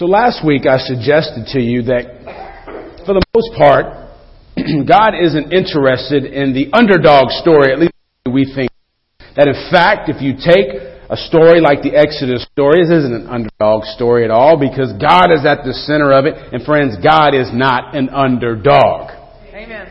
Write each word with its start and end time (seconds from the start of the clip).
So 0.00 0.06
last 0.06 0.40
week 0.40 0.64
I 0.64 0.78
suggested 0.78 1.52
to 1.52 1.60
you 1.60 1.82
that 1.92 3.04
for 3.04 3.12
the 3.12 3.20
most 3.36 3.52
part, 3.52 4.08
God 4.88 5.12
isn't 5.12 5.52
interested 5.52 6.24
in 6.24 6.56
the 6.56 6.72
underdog 6.72 7.28
story, 7.36 7.70
at 7.70 7.78
least 7.78 7.92
we 8.24 8.48
think. 8.48 8.72
That 9.36 9.44
in 9.44 9.68
fact, 9.68 10.08
if 10.08 10.24
you 10.24 10.40
take 10.40 10.72
a 11.04 11.20
story 11.28 11.60
like 11.60 11.84
the 11.84 11.92
Exodus 11.92 12.48
story, 12.48 12.80
this 12.80 12.96
isn't 12.96 13.12
an 13.12 13.26
underdog 13.28 13.84
story 13.92 14.24
at 14.24 14.30
all 14.30 14.56
because 14.56 14.88
God 14.96 15.36
is 15.36 15.44
at 15.44 15.68
the 15.68 15.76
center 15.76 16.16
of 16.16 16.24
it. 16.24 16.32
And 16.48 16.64
friends, 16.64 16.96
God 17.04 17.36
is 17.36 17.52
not 17.52 17.92
an 17.92 18.08
underdog. 18.08 19.12
Amen. 19.52 19.84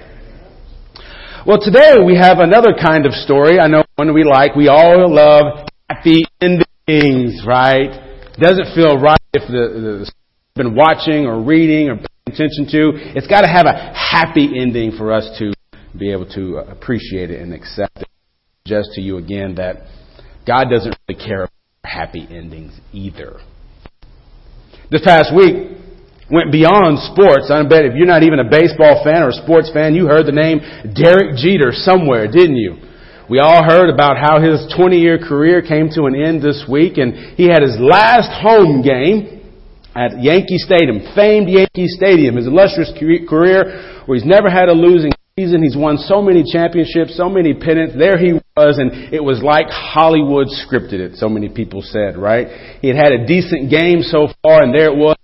Well, 1.45 1.61
today 1.61 2.01
we 2.01 2.17
have 2.17 2.41
another 2.41 2.73
kind 2.73 3.05
of 3.05 3.13
story. 3.13 3.59
I 3.61 3.67
know 3.67 3.85
one 3.93 4.15
we 4.15 4.25
like. 4.25 4.55
We 4.55 4.73
all 4.73 5.05
love 5.05 5.69
happy 5.87 6.25
endings, 6.41 7.45
right? 7.45 8.08
Doesn't 8.39 8.73
feel 8.73 8.97
right 8.97 9.19
if 9.33 9.47
the, 9.47 10.05
the 10.05 10.11
been 10.55 10.75
watching 10.75 11.25
or 11.25 11.41
reading 11.41 11.89
or 11.89 11.95
paying 11.95 12.27
attention 12.27 12.67
to. 12.71 12.91
It's 13.15 13.27
got 13.27 13.41
to 13.41 13.47
have 13.47 13.65
a 13.65 13.93
happy 13.93 14.59
ending 14.59 14.91
for 14.97 15.11
us 15.13 15.27
to 15.39 15.53
be 15.97 16.11
able 16.11 16.29
to 16.35 16.59
uh, 16.59 16.71
appreciate 16.71 17.31
it 17.31 17.41
and 17.41 17.53
accept 17.53 17.97
it. 17.97 18.07
Just 18.67 18.89
to 18.93 19.01
you 19.01 19.17
again 19.17 19.55
that 19.55 19.87
God 20.45 20.65
doesn't 20.69 20.95
really 21.07 21.19
care 21.19 21.43
about 21.43 21.51
happy 21.83 22.27
endings 22.29 22.77
either. 22.91 23.39
This 24.91 25.01
past 25.03 25.33
week 25.35 25.77
went 26.29 26.51
beyond 26.51 26.99
sports. 27.13 27.49
I 27.49 27.63
bet 27.63 27.85
if 27.85 27.93
you're 27.95 28.05
not 28.05 28.23
even 28.23 28.39
a 28.39 28.49
baseball 28.49 29.01
fan 29.03 29.23
or 29.23 29.29
a 29.29 29.33
sports 29.33 29.71
fan, 29.73 29.95
you 29.95 30.07
heard 30.07 30.25
the 30.25 30.35
name 30.35 30.59
Derek 30.93 31.37
Jeter 31.37 31.71
somewhere, 31.71 32.27
didn't 32.27 32.57
you? 32.57 32.77
We 33.29 33.37
all 33.37 33.63
heard 33.63 33.93
about 33.93 34.17
how 34.17 34.41
his 34.41 34.65
20 34.75 34.97
year 34.97 35.19
career 35.19 35.61
came 35.61 35.89
to 35.93 36.05
an 36.05 36.15
end 36.15 36.41
this 36.41 36.65
week 36.67 36.97
and 36.97 37.37
he 37.37 37.45
had 37.45 37.61
his 37.61 37.77
last 37.79 38.33
home 38.41 38.81
game 38.81 39.53
at 39.93 40.19
Yankee 40.19 40.57
Stadium, 40.57 41.01
famed 41.13 41.47
Yankee 41.47 41.87
Stadium, 41.87 42.37
his 42.37 42.47
illustrious 42.47 42.91
career 42.97 44.01
where 44.07 44.17
he's 44.17 44.25
never 44.25 44.49
had 44.49 44.67
a 44.67 44.73
losing 44.73 45.11
season. 45.37 45.61
He's 45.61 45.77
won 45.77 45.99
so 45.99 46.23
many 46.23 46.43
championships, 46.43 47.15
so 47.15 47.29
many 47.29 47.53
pennants. 47.53 47.93
There 47.95 48.17
he 48.17 48.33
was 48.33 48.79
and 48.79 49.13
it 49.13 49.23
was 49.23 49.43
like 49.43 49.67
Hollywood 49.69 50.47
scripted 50.47 50.97
it, 50.97 51.17
so 51.17 51.29
many 51.29 51.49
people 51.49 51.83
said, 51.83 52.17
right? 52.17 52.79
He 52.81 52.87
had 52.87 52.97
had 52.97 53.11
a 53.11 53.27
decent 53.27 53.69
game 53.69 54.01
so 54.01 54.29
far 54.41 54.63
and 54.63 54.73
there 54.73 54.89
it 54.91 54.97
was 54.97 55.15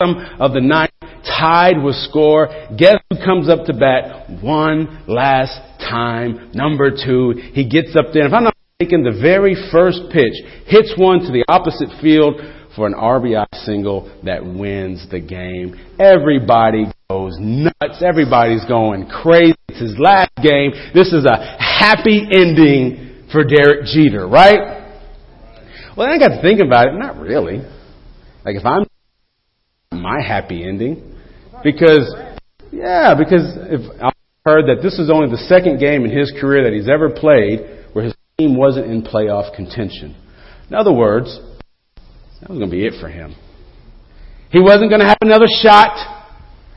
of 0.00 0.52
the 0.52 0.60
ninth, 0.60 0.90
tied 1.38 1.82
with 1.82 1.94
score. 1.96 2.48
Guess 2.76 2.96
who 3.10 3.16
comes 3.24 3.48
up 3.48 3.66
to 3.66 3.74
bat 3.74 4.30
one 4.42 5.04
last 5.06 5.58
time? 5.80 6.50
Number 6.54 6.90
two. 6.90 7.34
He 7.52 7.68
gets 7.68 7.96
up 7.96 8.12
there. 8.12 8.26
If 8.26 8.32
I'm 8.32 8.44
not 8.44 8.54
mistaken, 8.78 9.04
the 9.04 9.18
very 9.20 9.56
first 9.70 10.00
pitch 10.12 10.34
hits 10.66 10.94
one 10.96 11.20
to 11.20 11.32
the 11.32 11.44
opposite 11.48 11.88
field 12.00 12.40
for 12.74 12.86
an 12.86 12.94
RBI 12.94 13.46
single 13.64 14.10
that 14.24 14.44
wins 14.44 15.06
the 15.10 15.20
game. 15.20 15.78
Everybody 15.98 16.86
goes 17.10 17.36
nuts. 17.38 18.02
Everybody's 18.02 18.64
going 18.64 19.08
crazy. 19.08 19.54
It's 19.68 19.80
his 19.80 19.98
last 19.98 20.32
game. 20.42 20.72
This 20.94 21.12
is 21.12 21.24
a 21.24 21.36
happy 21.58 22.26
ending 22.32 23.28
for 23.30 23.44
Derek 23.44 23.84
Jeter, 23.86 24.26
right? 24.26 24.80
Well, 25.96 26.08
then 26.08 26.10
I 26.10 26.18
got 26.18 26.36
to 26.36 26.42
think 26.42 26.60
about 26.60 26.88
it. 26.88 26.94
Not 26.94 27.18
really. 27.18 27.58
Like 28.44 28.56
if 28.56 28.64
I'm 28.64 28.86
my 29.92 30.20
happy 30.26 30.64
ending. 30.64 31.11
Because, 31.62 32.14
yeah, 32.70 33.14
because 33.14 33.56
if 33.70 34.02
I've 34.02 34.12
heard 34.44 34.66
that 34.66 34.82
this 34.82 34.98
is 34.98 35.10
only 35.10 35.30
the 35.30 35.42
second 35.46 35.78
game 35.78 36.04
in 36.04 36.10
his 36.10 36.32
career 36.40 36.64
that 36.64 36.72
he's 36.72 36.88
ever 36.88 37.10
played 37.10 37.60
where 37.92 38.04
his 38.04 38.14
team 38.38 38.56
wasn't 38.56 38.86
in 38.86 39.02
playoff 39.02 39.54
contention. 39.54 40.16
In 40.68 40.74
other 40.74 40.92
words, 40.92 41.38
that 42.40 42.50
was 42.50 42.58
going 42.58 42.70
to 42.70 42.76
be 42.76 42.86
it 42.86 42.94
for 43.00 43.08
him. 43.08 43.36
He 44.50 44.60
wasn't 44.60 44.90
going 44.90 45.00
to 45.00 45.06
have 45.06 45.18
another 45.22 45.46
shot 45.48 45.94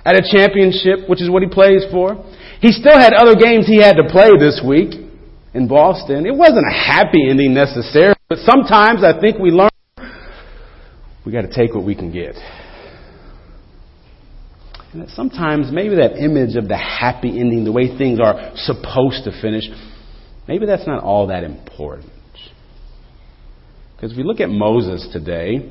at 0.06 0.16
a 0.16 0.22
championship, 0.22 1.10
which 1.10 1.22
is 1.22 1.30
what 1.30 1.42
he 1.42 1.50
plays 1.50 1.84
for. 1.92 2.24
He 2.62 2.72
still 2.72 2.98
had 2.98 3.14
other 3.14 3.36
games 3.36 3.66
he 3.66 3.78
had 3.82 3.98
to 3.98 4.08
play 4.08 4.32
this 4.38 4.62
week 4.66 4.94
in 5.54 5.68
Boston. 5.68 6.26
It 6.26 6.36
wasn't 6.36 6.66
a 6.70 6.74
happy 6.74 7.28
ending 7.28 7.54
necessarily, 7.54 8.16
but 8.30 8.38
sometimes 8.40 9.04
I 9.04 9.20
think 9.20 9.40
we 9.40 9.50
learn 9.50 9.70
we 11.26 11.32
got 11.32 11.42
to 11.42 11.54
take 11.54 11.74
what 11.74 11.84
we 11.84 11.96
can 11.96 12.12
get. 12.12 12.36
And 14.96 15.04
that 15.04 15.10
sometimes 15.10 15.74
maybe 15.74 15.96
that 15.96 16.16
image 16.16 16.56
of 16.56 16.70
the 16.70 16.78
happy 16.78 17.38
ending, 17.38 17.66
the 17.66 17.72
way 17.74 17.98
things 17.98 18.18
are 18.22 18.54
supposed 18.56 19.26
to 19.26 19.42
finish, 19.42 19.66
maybe 20.48 20.66
that's 20.66 20.88
not 20.88 21.04
all 21.04 21.28
that 21.28 21.44
important. 21.44 22.14
Because 23.94 24.14
if 24.14 24.18
we 24.18 24.24
look 24.24 24.40
at 24.40 24.48
Moses 24.48 25.06
today, 25.12 25.70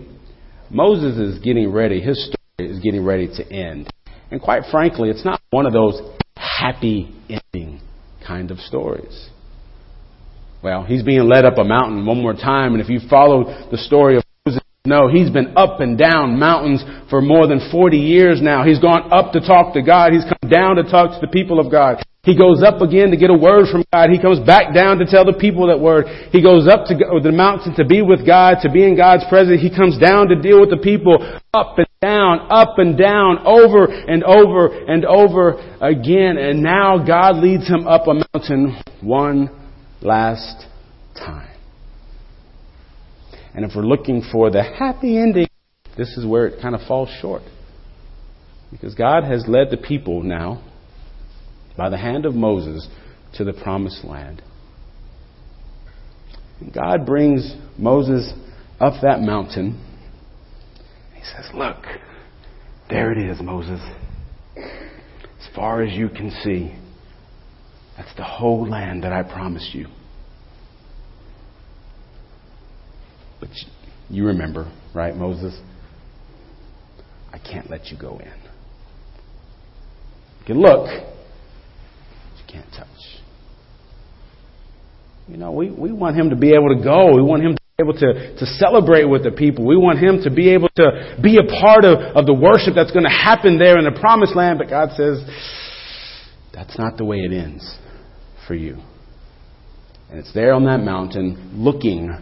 Moses 0.68 1.16
is 1.16 1.38
getting 1.38 1.72
ready, 1.72 2.02
his 2.02 2.22
story 2.22 2.70
is 2.70 2.80
getting 2.80 3.02
ready 3.02 3.26
to 3.28 3.50
end. 3.50 3.88
And 4.30 4.42
quite 4.42 4.64
frankly, 4.70 5.08
it's 5.08 5.24
not 5.24 5.40
one 5.48 5.64
of 5.64 5.72
those 5.72 6.02
happy 6.36 7.14
ending 7.30 7.80
kind 8.26 8.50
of 8.50 8.58
stories. 8.58 9.30
Well, 10.62 10.84
he's 10.84 11.02
being 11.02 11.26
led 11.26 11.46
up 11.46 11.56
a 11.56 11.64
mountain 11.64 12.04
one 12.04 12.20
more 12.20 12.34
time, 12.34 12.74
and 12.74 12.82
if 12.82 12.90
you 12.90 13.00
follow 13.08 13.44
the 13.70 13.78
story 13.78 14.18
of 14.18 14.23
no, 14.86 15.08
he's 15.08 15.30
been 15.30 15.56
up 15.56 15.80
and 15.80 15.96
down 15.96 16.38
mountains 16.38 16.84
for 17.08 17.22
more 17.22 17.46
than 17.46 17.70
40 17.72 17.96
years 17.96 18.42
now. 18.42 18.64
He's 18.64 18.78
gone 18.78 19.10
up 19.10 19.32
to 19.32 19.40
talk 19.40 19.72
to 19.72 19.80
God. 19.80 20.12
He's 20.12 20.24
come 20.24 20.50
down 20.50 20.76
to 20.76 20.82
talk 20.82 21.18
to 21.18 21.24
the 21.24 21.32
people 21.32 21.58
of 21.58 21.72
God. 21.72 22.04
He 22.22 22.36
goes 22.36 22.62
up 22.62 22.82
again 22.82 23.10
to 23.10 23.16
get 23.16 23.30
a 23.30 23.34
word 23.34 23.68
from 23.72 23.84
God. 23.94 24.10
He 24.10 24.20
comes 24.20 24.40
back 24.40 24.74
down 24.74 24.98
to 24.98 25.06
tell 25.06 25.24
the 25.24 25.38
people 25.40 25.68
that 25.68 25.80
word. 25.80 26.04
He 26.32 26.42
goes 26.42 26.68
up 26.68 26.84
to 26.88 26.94
the 26.94 27.32
mountain 27.32 27.74
to 27.76 27.84
be 27.86 28.02
with 28.02 28.26
God, 28.26 28.56
to 28.60 28.70
be 28.70 28.84
in 28.84 28.94
God's 28.94 29.24
presence. 29.28 29.62
He 29.62 29.74
comes 29.74 29.96
down 29.98 30.28
to 30.28 30.36
deal 30.36 30.60
with 30.60 30.68
the 30.68 30.76
people 30.76 31.16
up 31.54 31.78
and 31.78 31.88
down, 32.02 32.46
up 32.50 32.76
and 32.76 32.98
down, 32.98 33.38
over 33.46 33.86
and 33.86 34.22
over 34.22 34.68
and 34.68 35.06
over 35.06 35.52
again. 35.80 36.36
And 36.36 36.62
now 36.62 37.02
God 37.02 37.36
leads 37.36 37.66
him 37.66 37.88
up 37.88 38.06
a 38.06 38.20
mountain 38.32 38.76
one 39.00 39.48
last 40.02 40.66
time. 41.16 41.53
And 43.54 43.64
if 43.64 43.72
we're 43.76 43.82
looking 43.82 44.22
for 44.32 44.50
the 44.50 44.62
happy 44.62 45.16
ending, 45.16 45.48
this 45.96 46.16
is 46.16 46.26
where 46.26 46.46
it 46.46 46.60
kind 46.60 46.74
of 46.74 46.80
falls 46.88 47.08
short. 47.20 47.42
Because 48.70 48.94
God 48.94 49.22
has 49.24 49.44
led 49.46 49.70
the 49.70 49.76
people 49.76 50.22
now, 50.22 50.62
by 51.76 51.88
the 51.88 51.96
hand 51.96 52.26
of 52.26 52.34
Moses, 52.34 52.88
to 53.34 53.44
the 53.44 53.52
promised 53.52 54.04
land. 54.04 54.42
And 56.60 56.72
God 56.72 57.06
brings 57.06 57.54
Moses 57.78 58.32
up 58.80 58.94
that 59.02 59.20
mountain. 59.20 59.80
He 61.14 61.22
says, 61.22 61.50
Look, 61.54 61.84
there 62.90 63.12
it 63.12 63.18
is, 63.18 63.40
Moses. 63.40 63.80
As 64.56 65.54
far 65.54 65.82
as 65.82 65.96
you 65.96 66.08
can 66.08 66.30
see, 66.42 66.76
that's 67.96 68.14
the 68.16 68.24
whole 68.24 68.68
land 68.68 69.04
that 69.04 69.12
I 69.12 69.22
promised 69.22 69.74
you. 69.74 69.86
But 73.40 73.50
you 74.08 74.26
remember, 74.26 74.70
right, 74.94 75.14
Moses? 75.14 75.58
I 77.32 77.38
can't 77.38 77.68
let 77.70 77.86
you 77.86 77.98
go 77.98 78.18
in. 78.18 78.26
You 80.40 80.46
can 80.46 80.60
look, 80.60 80.86
but 80.86 82.38
you 82.38 82.44
can't 82.52 82.70
touch. 82.76 82.88
You 85.28 85.38
know, 85.38 85.52
we, 85.52 85.70
we 85.70 85.90
want 85.90 86.16
him 86.16 86.30
to 86.30 86.36
be 86.36 86.52
able 86.52 86.68
to 86.76 86.82
go. 86.82 87.14
We 87.14 87.22
want 87.22 87.42
him 87.42 87.56
to 87.56 87.62
be 87.78 87.82
able 87.82 87.94
to, 87.94 88.36
to 88.36 88.46
celebrate 88.46 89.04
with 89.04 89.24
the 89.24 89.30
people. 89.30 89.66
We 89.66 89.76
want 89.76 89.98
him 89.98 90.22
to 90.22 90.30
be 90.30 90.50
able 90.50 90.68
to 90.76 91.18
be 91.22 91.38
a 91.38 91.60
part 91.60 91.84
of, 91.84 91.98
of 92.14 92.26
the 92.26 92.34
worship 92.34 92.74
that's 92.74 92.92
going 92.92 93.04
to 93.04 93.10
happen 93.10 93.58
there 93.58 93.78
in 93.78 93.84
the 93.84 93.98
promised 93.98 94.36
land. 94.36 94.58
But 94.58 94.68
God 94.68 94.90
says, 94.96 95.24
that's 96.52 96.78
not 96.78 96.98
the 96.98 97.04
way 97.04 97.18
it 97.20 97.32
ends 97.32 97.78
for 98.46 98.54
you. 98.54 98.76
And 100.10 100.18
it's 100.18 100.32
there 100.34 100.52
on 100.52 100.66
that 100.66 100.78
mountain 100.78 101.52
looking 101.56 102.14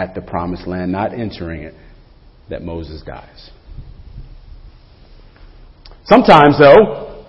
at 0.00 0.14
the 0.14 0.22
promised 0.22 0.66
land, 0.66 0.90
not 0.90 1.12
entering 1.12 1.62
it, 1.62 1.74
that 2.48 2.62
Moses 2.62 3.02
dies. 3.02 3.50
Sometimes, 6.04 6.58
though, 6.58 7.26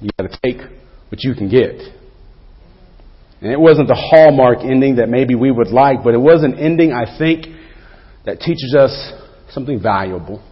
you 0.00 0.08
got 0.18 0.30
to 0.30 0.38
take 0.42 0.62
what 1.10 1.22
you 1.22 1.34
can 1.34 1.50
get. 1.50 1.76
And 3.42 3.52
it 3.52 3.60
wasn't 3.60 3.88
the 3.88 3.94
hallmark 3.94 4.60
ending 4.62 4.96
that 4.96 5.08
maybe 5.08 5.34
we 5.34 5.50
would 5.50 5.68
like, 5.68 6.02
but 6.02 6.14
it 6.14 6.20
was 6.20 6.42
an 6.42 6.58
ending, 6.58 6.92
I 6.92 7.18
think, 7.18 7.46
that 8.24 8.40
teaches 8.40 8.74
us 8.74 9.12
something 9.50 9.80
valuable. 9.80 10.42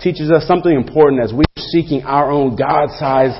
Teaches 0.00 0.30
us 0.30 0.46
something 0.48 0.72
important 0.72 1.22
as 1.22 1.32
we're 1.34 1.44
seeking 1.58 2.02
our 2.04 2.30
own 2.30 2.56
God 2.56 2.88
sized 2.98 3.38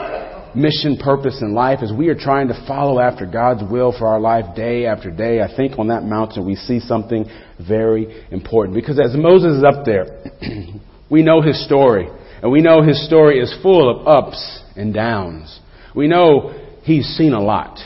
mission, 0.57 0.97
purpose 0.97 1.41
in 1.43 1.55
life, 1.55 1.81
as 1.83 1.93
we 1.93 2.09
are 2.09 2.15
trying 2.15 2.49
to 2.49 2.65
follow 2.67 3.01
after 3.01 3.27
God's 3.27 3.63
will 3.71 3.93
for 3.97 4.07
our 4.07 4.21
life 4.21 4.57
day 4.57 4.87
after 4.87 5.11
day, 5.11 5.41
I 5.41 5.55
think 5.55 5.79
on 5.79 5.89
that 5.89 6.03
mountain 6.03 6.47
we 6.47 6.57
see 6.57 6.81
something 6.81 7.27
very 7.67 8.27
important. 8.31 8.75
Because 8.75 8.99
as 8.99 9.17
Moses 9.17 9.59
is 9.59 9.65
up 9.65 9.85
there, 9.85 10.25
we 11.11 11.23
know 11.23 11.41
his 11.43 11.65
story. 11.65 12.09
And 12.43 12.51
we 12.51 12.61
know 12.61 12.83
his 12.83 13.07
story 13.07 13.39
is 13.39 13.55
full 13.63 13.89
of 13.89 14.07
ups 14.07 14.63
and 14.77 14.93
downs. 14.93 15.61
We 15.95 16.09
know 16.09 16.55
he's 16.83 17.07
seen 17.17 17.33
a 17.33 17.41
lot. 17.41 17.79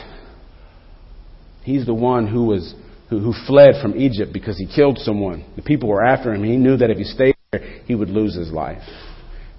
He's 1.63 1.85
the 1.85 1.93
one 1.93 2.27
who 2.27 2.45
was 2.45 2.73
who, 3.09 3.19
who 3.19 3.33
fled 3.45 3.75
from 3.81 3.95
Egypt 3.95 4.33
because 4.33 4.57
he 4.57 4.65
killed 4.65 4.97
someone. 4.97 5.45
The 5.55 5.61
people 5.61 5.89
were 5.89 6.03
after 6.03 6.33
him. 6.33 6.43
He 6.43 6.57
knew 6.57 6.77
that 6.77 6.89
if 6.89 6.97
he 6.97 7.03
stayed 7.03 7.35
there, 7.51 7.61
he 7.85 7.93
would 7.93 8.09
lose 8.09 8.35
his 8.35 8.51
life. 8.51 8.81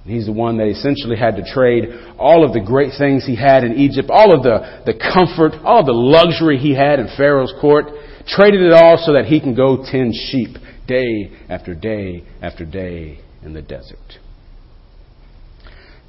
He's 0.05 0.27
the 0.27 0.33
one 0.33 0.59
that 0.59 0.67
essentially 0.67 1.17
had 1.17 1.37
to 1.37 1.45
trade 1.45 1.85
all 2.19 2.45
of 2.45 2.53
the 2.53 2.61
great 2.61 2.93
things 2.99 3.25
he 3.25 3.37
had 3.37 3.63
in 3.63 3.75
Egypt, 3.75 4.11
all 4.11 4.35
of 4.35 4.43
the, 4.43 4.83
the 4.85 4.95
comfort, 4.95 5.55
all 5.65 5.81
of 5.81 5.87
the 5.87 5.93
luxury 5.93 6.59
he 6.59 6.75
had 6.75 6.99
in 6.99 7.09
Pharaoh's 7.17 7.55
court, 7.61 7.87
traded 8.27 8.63
it 8.63 8.73
all 8.73 8.99
so 8.99 9.13
that 9.13 9.27
he 9.27 9.41
can 9.41 9.55
go 9.55 9.85
tend 9.85 10.15
sheep 10.15 10.57
day 10.89 11.31
after 11.49 11.75
day 11.75 12.25
after 12.41 12.65
day 12.65 13.21
in 13.43 13.55
the 13.55 13.63
desert. 13.63 13.99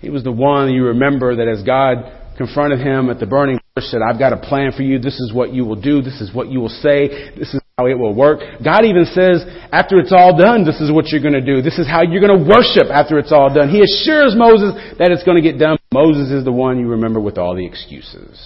He 0.01 0.09
was 0.09 0.23
the 0.23 0.31
one 0.31 0.73
you 0.73 0.85
remember 0.85 1.35
that 1.35 1.47
as 1.47 1.63
God 1.63 2.35
confronted 2.35 2.79
him 2.79 3.09
at 3.09 3.19
the 3.19 3.25
burning 3.25 3.59
bush 3.75 3.85
said, 3.85 4.01
I've 4.01 4.19
got 4.19 4.33
a 4.33 4.37
plan 4.37 4.71
for 4.75 4.81
you. 4.81 4.99
This 4.99 5.19
is 5.19 5.31
what 5.33 5.53
you 5.53 5.65
will 5.65 5.79
do. 5.79 6.01
This 6.01 6.19
is 6.19 6.33
what 6.33 6.49
you 6.49 6.59
will 6.59 6.69
say. 6.69 7.31
This 7.37 7.53
is 7.53 7.62
how 7.79 7.87
it 7.87 7.97
will 7.97 8.13
work. 8.13 8.39
God 8.63 8.85
even 8.85 9.05
says, 9.05 9.41
after 9.71 9.97
it's 9.97 10.13
all 10.13 10.37
done, 10.37 10.63
this 10.63 10.79
is 10.79 10.91
what 10.91 11.07
you're 11.07 11.23
going 11.23 11.33
to 11.33 11.41
do. 11.41 11.63
This 11.63 11.79
is 11.79 11.87
how 11.87 12.03
you're 12.03 12.21
going 12.21 12.37
to 12.37 12.45
worship 12.45 12.93
after 12.93 13.17
it's 13.17 13.31
all 13.31 13.51
done. 13.51 13.69
He 13.69 13.81
assures 13.81 14.37
Moses 14.37 14.77
that 14.99 15.09
it's 15.09 15.23
going 15.23 15.41
to 15.41 15.51
get 15.51 15.57
done. 15.57 15.79
Moses 15.91 16.29
is 16.29 16.45
the 16.45 16.51
one 16.51 16.77
you 16.77 16.87
remember 16.87 17.19
with 17.19 17.39
all 17.39 17.55
the 17.55 17.65
excuses. 17.65 18.37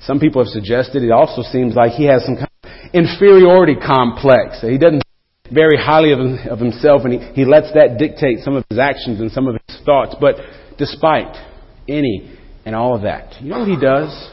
Some 0.00 0.20
people 0.20 0.44
have 0.44 0.52
suggested 0.52 1.02
it 1.02 1.10
also 1.10 1.40
seems 1.40 1.74
like 1.74 1.92
he 1.92 2.04
has 2.04 2.26
some 2.26 2.36
kind 2.36 2.50
of 2.64 2.70
inferiority 2.92 3.76
complex. 3.80 4.60
He 4.60 4.76
doesn't 4.76 5.02
very 5.50 5.78
highly 5.78 6.12
of, 6.12 6.58
himself 6.58 7.02
and 7.04 7.14
he, 7.14 7.18
he 7.32 7.44
lets 7.46 7.72
that 7.72 7.96
dictate 7.96 8.40
some 8.44 8.56
of 8.56 8.64
his 8.68 8.78
actions 8.78 9.20
and 9.20 9.32
some 9.32 9.48
of 9.48 9.56
his 9.66 9.80
thoughts. 9.86 10.14
But 10.20 10.36
despite 10.76 11.34
any 11.88 12.36
and 12.66 12.74
all 12.74 12.94
of 12.94 13.02
that, 13.04 13.40
you 13.40 13.48
know 13.48 13.60
what 13.60 13.68
he 13.68 13.80
does? 13.80 14.32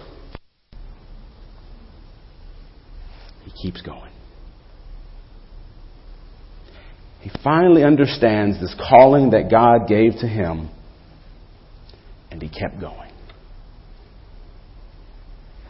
He 3.44 3.50
keeps 3.62 3.82
going. 3.82 4.12
He 7.22 7.30
finally 7.44 7.84
understands 7.84 8.60
this 8.60 8.76
calling 8.90 9.32
that 9.32 9.52
God 9.52 9.88
gave 9.88 10.14
to 10.22 10.28
him, 10.28 10.70
and 12.32 12.42
he 12.42 12.50
kept 12.50 12.80
going. 12.80 13.12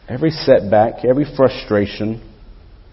Every 0.08 0.30
setback, 0.30 1.04
every 1.04 1.26
frustration, 1.36 2.26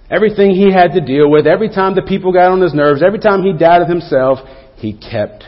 everything 0.09 0.51
he 0.51 0.71
had 0.73 0.91
to 0.93 1.01
deal 1.01 1.31
with, 1.31 1.47
every 1.47 1.69
time 1.69 1.95
the 1.95 2.01
people 2.01 2.33
got 2.33 2.51
on 2.51 2.61
his 2.61 2.73
nerves, 2.73 3.01
every 3.05 3.19
time 3.19 3.43
he 3.43 3.53
doubted 3.53 3.87
himself, 3.87 4.39
he 4.75 4.93
kept 4.93 5.45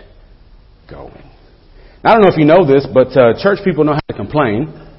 going. 0.89 1.24
I 2.03 2.13
don't 2.13 2.21
know 2.21 2.30
if 2.30 2.38
you 2.38 2.45
know 2.45 2.65
this, 2.65 2.88
but 2.92 3.15
uh, 3.15 3.33
church 3.42 3.59
people 3.63 3.83
know 3.83 3.94
how 3.94 4.00
to 4.07 4.13
complain. 4.13 4.91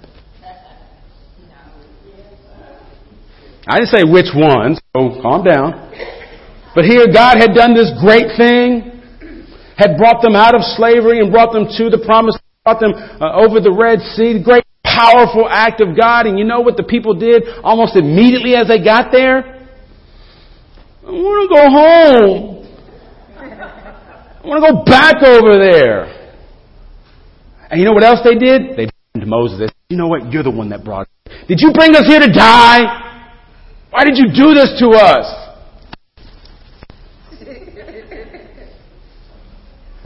I 3.66 3.78
didn't 3.78 3.94
say 3.94 4.02
which 4.02 4.34
ones, 4.34 4.80
so 4.96 5.22
calm 5.22 5.44
down. 5.44 5.92
But 6.74 6.84
here 6.84 7.06
God 7.12 7.38
had 7.38 7.54
done 7.54 7.74
this 7.74 7.92
great 8.00 8.34
thing, 8.36 9.02
had 9.76 9.96
brought 9.96 10.22
them 10.22 10.34
out 10.34 10.54
of 10.54 10.62
slavery 10.62 11.20
and 11.20 11.30
brought 11.30 11.52
them 11.52 11.66
to 11.78 11.90
the 11.90 12.02
promise, 12.04 12.36
brought 12.64 12.80
them 12.80 12.92
uh, 12.94 13.38
over 13.38 13.60
the 13.60 13.70
Red 13.70 14.00
Sea, 14.16 14.38
the 14.38 14.42
great 14.42 14.64
powerful 14.82 15.46
act 15.48 15.80
of 15.80 15.96
God. 15.96 16.26
And 16.26 16.38
you 16.38 16.44
know 16.44 16.60
what 16.60 16.76
the 16.76 16.82
people 16.82 17.14
did 17.14 17.44
almost 17.62 17.94
immediately 17.94 18.56
as 18.56 18.66
they 18.66 18.82
got 18.82 19.12
there? 19.12 19.68
I 21.04 21.10
want 21.10 21.38
to 21.46 21.54
go 21.54 21.64
home. 21.70 22.58
I 24.42 24.46
want 24.46 24.64
to 24.64 24.72
go 24.72 24.84
back 24.84 25.22
over 25.22 25.58
there. 25.58 26.04
And 27.70 27.78
you 27.80 27.86
know 27.86 27.92
what 27.92 28.02
else 28.02 28.20
they 28.24 28.34
did? 28.34 28.76
They 28.76 28.88
to 29.20 29.26
Moses. 29.26 29.70
You 29.88 29.96
know 29.96 30.08
what? 30.08 30.32
You're 30.32 30.42
the 30.42 30.50
one 30.50 30.70
that 30.70 30.84
brought 30.84 31.02
us. 31.02 31.36
Did 31.48 31.60
you 31.60 31.72
bring 31.72 31.94
us 31.94 32.06
here 32.06 32.20
to 32.20 32.32
die? 32.32 33.01
Why 33.92 34.04
did 34.04 34.16
you 34.16 34.32
do 34.32 34.54
this 34.54 34.72
to 34.80 34.88
us? 34.98 35.38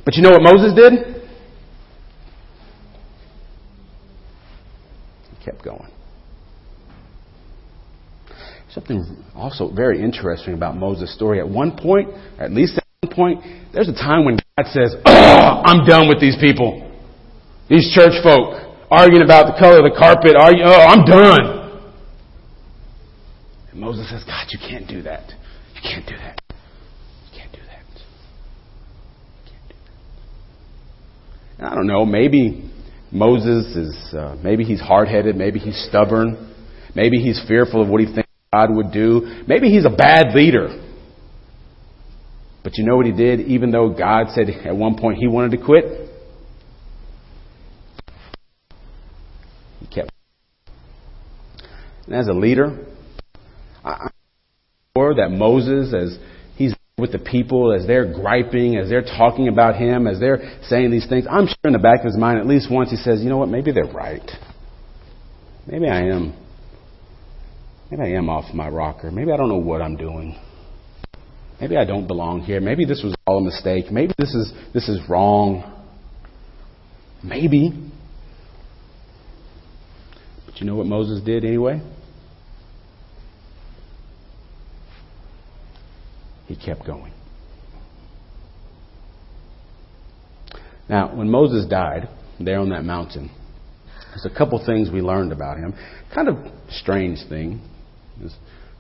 But 0.05 0.17
you 0.17 0.23
know 0.23 0.31
what 0.31 0.43
Moses 0.43 0.73
did? 0.75 1.23
He 5.31 5.44
kept 5.44 5.65
going. 5.65 5.88
Something 8.71 9.25
also 9.37 9.71
very 9.73 10.03
interesting 10.03 10.55
about 10.55 10.77
Moses' 10.77 11.15
story. 11.15 11.39
At 11.39 11.49
one 11.49 11.77
point, 11.77 12.11
at 12.41 12.53
least 12.53 12.79
at 12.79 12.85
one 13.03 13.15
point, 13.15 13.44
there's 13.73 13.89
a 13.89 13.94
time 13.94 14.25
when 14.25 14.37
God 14.56 14.67
says, 14.67 14.97
oh, 15.06 15.62
I'm 15.65 15.87
done 15.87 16.09
with 16.09 16.21
these 16.21 16.37
people. 16.41 16.82
These 17.71 17.93
church 17.94 18.21
folk 18.23 18.62
arguing 18.91 19.23
about 19.23 19.47
the 19.47 19.59
color 19.59 19.79
of 19.79 19.91
the 19.91 19.97
carpet. 19.97 20.35
Oh, 20.39 20.87
I'm 20.87 21.05
done. 21.05 21.56
And 24.06 24.20
says, 24.20 24.25
God, 24.25 24.47
you 24.50 24.58
can't 24.61 24.87
do 24.87 25.03
that. 25.03 25.29
You 25.75 25.81
can't 25.82 26.06
do 26.06 26.17
that. 26.17 26.41
You 26.49 27.38
can't 27.38 27.53
do 27.53 27.58
that. 27.58 27.82
You 29.44 29.50
can't 29.50 29.69
do 29.69 29.75
that. 31.58 31.58
And 31.58 31.67
I 31.67 31.75
don't 31.75 31.88
know. 31.88 32.05
Maybe 32.05 32.70
Moses 33.11 33.67
is. 33.75 34.14
Uh, 34.14 34.37
maybe 34.44 34.62
he's 34.62 34.81
hard-headed. 34.81 35.35
Maybe 35.35 35.58
he's 35.58 35.87
stubborn. 35.88 36.55
Maybe 36.94 37.17
he's 37.17 37.43
fearful 37.49 37.82
of 37.82 37.88
what 37.88 38.00
he 38.00 38.06
thinks 38.06 38.31
God 38.53 38.70
would 38.70 38.93
do. 38.93 39.43
Maybe 39.49 39.70
he's 39.70 39.85
a 39.85 39.91
bad 39.91 40.35
leader. 40.35 40.69
But 42.62 42.79
you 42.79 42.85
know 42.85 42.97
what 42.97 43.06
he 43.06 43.12
did? 43.12 43.41
Even 43.41 43.73
though 43.73 43.88
God 43.91 44.29
said 44.35 44.49
at 44.49 44.76
one 44.76 44.97
point 44.97 45.19
he 45.19 45.26
wanted 45.26 45.50
to 45.50 45.64
quit, 45.64 45.85
he 49.81 49.87
kept. 49.87 50.11
And 52.06 52.14
as 52.14 52.29
a 52.29 52.32
leader, 52.32 52.87
Sure 54.97 55.15
that 55.15 55.31
Moses, 55.31 55.94
as 55.94 56.19
he's 56.56 56.75
with 56.99 57.12
the 57.12 57.19
people, 57.19 57.73
as 57.73 57.87
they're 57.87 58.12
griping, 58.12 58.77
as 58.77 58.88
they're 58.88 59.03
talking 59.03 59.49
about 59.49 59.77
him, 59.77 60.06
as 60.06 60.19
they're 60.19 60.59
saying 60.62 60.91
these 60.91 61.06
things, 61.09 61.27
I'm 61.31 61.47
sure 61.47 61.56
in 61.65 61.73
the 61.73 61.79
back 61.79 62.00
of 62.00 62.06
his 62.06 62.17
mind, 62.17 62.38
at 62.38 62.47
least 62.47 62.71
once, 62.71 62.91
he 62.91 62.97
says, 62.97 63.23
you 63.23 63.29
know 63.29 63.37
what, 63.37 63.49
maybe 63.49 63.73
they're 63.73 63.85
right. 63.85 64.29
Maybe 65.67 65.88
I 65.88 66.06
am. 66.06 66.35
Maybe 67.91 68.03
I 68.03 68.19
am 68.19 68.29
off 68.29 68.53
my 68.55 68.69
rocker. 68.69 69.11
Maybe 69.11 69.33
I 69.33 69.37
don't 69.37 69.49
know 69.49 69.56
what 69.56 69.83
I'm 69.83 69.97
doing. 69.97 70.39
Maybe 71.61 71.77
I 71.77 71.85
don't 71.85 72.06
belong 72.06 72.41
here. 72.41 72.61
Maybe 72.61 72.85
this 72.85 73.03
was 73.03 73.15
all 73.27 73.39
a 73.39 73.43
mistake. 73.43 73.91
Maybe 73.91 74.12
this 74.19 74.35
is 74.35 74.53
this 74.75 74.89
is 74.89 75.00
wrong. 75.09 75.73
Maybe. 77.23 77.73
But 80.44 80.61
you 80.61 80.67
know 80.67 80.77
what 80.77 80.87
Moses 80.87 81.23
did 81.25 81.44
anyway? 81.44 81.81
He 86.46 86.56
kept 86.56 86.87
going. 86.87 87.12
Now, 90.88 91.15
when 91.15 91.29
Moses 91.29 91.67
died 91.67 92.08
there 92.38 92.60
on 92.60 92.70
that 92.70 92.84
mountain, 92.84 93.31
there's 94.10 94.26
a 94.32 94.36
couple 94.36 94.65
things 94.65 94.91
we 94.91 95.00
learned 95.00 95.32
about 95.32 95.58
him. 95.58 95.74
Kind 96.15 96.29
of 96.29 96.36
strange 96.70 97.19
thing. 97.29 97.60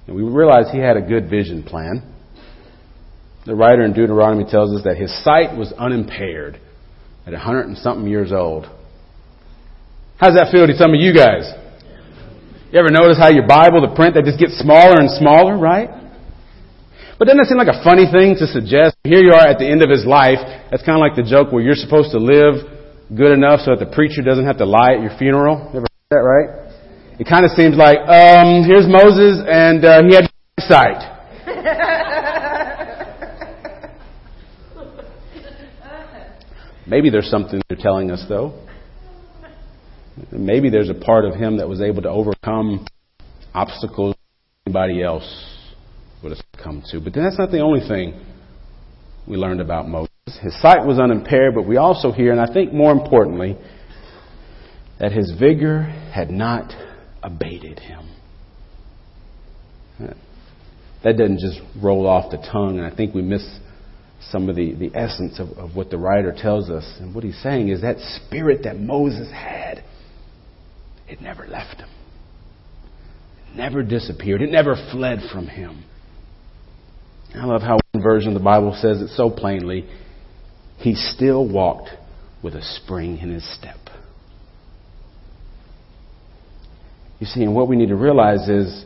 We 0.08 0.22
realized 0.22 0.70
he 0.70 0.78
had 0.78 0.96
a 0.96 1.02
good 1.02 1.28
vision 1.28 1.62
plan. 1.62 2.02
The 3.44 3.54
writer 3.54 3.84
in 3.84 3.92
Deuteronomy 3.92 4.44
tells 4.48 4.74
us 4.76 4.84
that 4.84 4.96
his 4.96 5.12
sight 5.24 5.56
was 5.56 5.72
unimpaired 5.76 6.60
at 7.26 7.34
hundred 7.34 7.66
and 7.66 7.76
something 7.76 8.08
years 8.08 8.32
old. 8.32 8.66
How's 10.18 10.34
that 10.34 10.48
feel 10.52 10.66
to 10.66 10.76
some 10.76 10.94
of 10.94 11.00
you 11.00 11.12
guys? 11.14 11.52
You 12.72 12.78
ever 12.78 12.90
notice 12.90 13.18
how 13.18 13.28
your 13.28 13.46
Bible, 13.46 13.80
the 13.82 13.94
print, 13.94 14.14
that 14.14 14.24
just 14.24 14.38
gets 14.38 14.58
smaller 14.58 14.96
and 14.98 15.10
smaller, 15.10 15.58
right? 15.58 15.90
But 17.18 17.28
doesn't 17.28 17.38
that 17.38 17.46
seem 17.48 17.56
like 17.56 17.72
a 17.72 17.82
funny 17.82 18.04
thing 18.04 18.36
to 18.36 18.46
suggest? 18.46 18.94
Here 19.04 19.24
you 19.24 19.32
are 19.32 19.48
at 19.48 19.58
the 19.58 19.64
end 19.64 19.80
of 19.80 19.88
his 19.88 20.04
life. 20.04 20.36
That's 20.70 20.84
kind 20.84 21.00
of 21.00 21.00
like 21.00 21.16
the 21.16 21.24
joke 21.24 21.50
where 21.50 21.64
you're 21.64 21.74
supposed 21.74 22.10
to 22.12 22.20
live 22.20 22.60
good 23.08 23.32
enough 23.32 23.60
so 23.64 23.72
that 23.72 23.80
the 23.80 23.88
preacher 23.88 24.20
doesn't 24.20 24.44
have 24.44 24.58
to 24.58 24.66
lie 24.66 25.00
at 25.00 25.00
your 25.00 25.16
funeral. 25.16 25.56
You 25.72 25.80
ever 25.80 25.88
heard 25.88 26.12
that, 26.12 26.20
right? 26.20 26.68
It 27.18 27.24
kind 27.24 27.46
of 27.46 27.52
seems 27.56 27.74
like, 27.76 27.96
um, 28.04 28.68
here's 28.68 28.84
Moses 28.84 29.40
and 29.48 29.82
uh, 29.82 30.02
he 30.04 30.12
had 30.12 30.28
sight. 30.60 31.00
Maybe 36.86 37.08
there's 37.08 37.30
something 37.30 37.62
they're 37.68 37.78
telling 37.80 38.10
us 38.10 38.26
though. 38.28 38.60
Maybe 40.30 40.68
there's 40.68 40.90
a 40.90 40.94
part 40.94 41.24
of 41.24 41.34
him 41.34 41.56
that 41.58 41.68
was 41.68 41.80
able 41.80 42.02
to 42.02 42.10
overcome 42.10 42.86
obstacles 43.54 44.14
anybody 44.66 45.02
else 45.02 45.55
would 46.22 46.32
have 46.32 46.44
come 46.62 46.82
to. 46.90 47.00
But 47.00 47.14
that's 47.14 47.38
not 47.38 47.50
the 47.50 47.60
only 47.60 47.86
thing 47.86 48.20
we 49.26 49.36
learned 49.36 49.60
about 49.60 49.88
Moses. 49.88 50.10
His 50.40 50.60
sight 50.60 50.84
was 50.84 50.98
unimpaired, 50.98 51.54
but 51.54 51.66
we 51.66 51.76
also 51.76 52.12
hear, 52.12 52.32
and 52.32 52.40
I 52.40 52.52
think 52.52 52.72
more 52.72 52.92
importantly, 52.92 53.56
that 54.98 55.12
his 55.12 55.32
vigor 55.38 55.82
had 55.82 56.30
not 56.30 56.72
abated 57.22 57.78
him. 57.78 58.08
That 61.04 61.16
doesn't 61.16 61.38
just 61.38 61.60
roll 61.82 62.06
off 62.06 62.30
the 62.30 62.38
tongue, 62.38 62.78
and 62.78 62.86
I 62.86 62.94
think 62.94 63.14
we 63.14 63.22
miss 63.22 63.46
some 64.30 64.48
of 64.48 64.56
the, 64.56 64.74
the 64.74 64.90
essence 64.94 65.38
of, 65.38 65.50
of 65.50 65.76
what 65.76 65.90
the 65.90 65.98
writer 65.98 66.34
tells 66.36 66.70
us. 66.70 66.84
And 67.00 67.14
what 67.14 67.22
he's 67.22 67.40
saying 67.42 67.68
is 67.68 67.82
that 67.82 67.98
spirit 67.98 68.62
that 68.64 68.78
Moses 68.78 69.30
had, 69.30 69.84
it 71.08 71.20
never 71.20 71.46
left 71.46 71.80
him. 71.80 71.88
It 73.48 73.56
never 73.56 73.82
disappeared. 73.82 74.42
It 74.42 74.50
never 74.50 74.74
fled 74.90 75.20
from 75.32 75.46
him. 75.46 75.84
I 77.34 77.44
love 77.44 77.62
how 77.62 77.78
one 77.92 78.02
version 78.02 78.28
of 78.28 78.34
the 78.34 78.44
Bible 78.44 78.76
says 78.80 79.00
it 79.00 79.08
so 79.16 79.30
plainly. 79.30 79.88
He 80.78 80.94
still 80.94 81.46
walked 81.48 81.90
with 82.42 82.54
a 82.54 82.62
spring 82.62 83.18
in 83.18 83.30
his 83.30 83.44
step. 83.58 83.76
You 87.18 87.26
see, 87.26 87.42
and 87.42 87.54
what 87.54 87.68
we 87.68 87.76
need 87.76 87.88
to 87.88 87.96
realize 87.96 88.48
is 88.48 88.84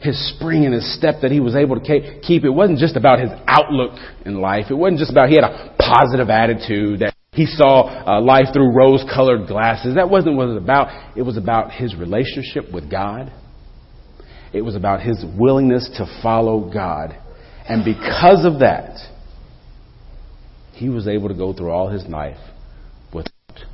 his 0.00 0.34
spring 0.36 0.64
in 0.64 0.72
his 0.72 0.96
step 0.96 1.16
that 1.22 1.30
he 1.30 1.40
was 1.40 1.56
able 1.56 1.80
to 1.80 2.20
keep. 2.20 2.44
It 2.44 2.50
wasn't 2.50 2.78
just 2.78 2.96
about 2.96 3.18
his 3.18 3.30
outlook 3.46 3.98
in 4.24 4.40
life. 4.40 4.66
It 4.70 4.74
wasn't 4.74 4.98
just 4.98 5.10
about 5.10 5.30
he 5.30 5.36
had 5.36 5.44
a 5.44 5.74
positive 5.78 6.28
attitude 6.28 7.00
that 7.00 7.14
he 7.32 7.46
saw 7.46 7.84
uh, 8.06 8.20
life 8.20 8.46
through 8.52 8.72
rose-colored 8.74 9.46
glasses. 9.48 9.94
That 9.94 10.08
wasn't 10.08 10.36
what 10.36 10.44
it 10.44 10.54
was 10.54 10.62
about. 10.62 11.16
It 11.16 11.22
was 11.22 11.36
about 11.36 11.72
his 11.72 11.94
relationship 11.94 12.72
with 12.72 12.90
God. 12.90 13.32
It 14.52 14.62
was 14.62 14.76
about 14.76 15.00
his 15.00 15.24
willingness 15.38 15.88
to 15.96 16.06
follow 16.22 16.70
God. 16.72 17.16
And 17.68 17.84
because 17.84 18.44
of 18.44 18.60
that, 18.60 18.96
he 20.72 20.88
was 20.88 21.08
able 21.08 21.28
to 21.28 21.34
go 21.34 21.52
through 21.52 21.70
all 21.70 21.88
his 21.88 22.04
life 22.06 22.38
without 23.12 23.64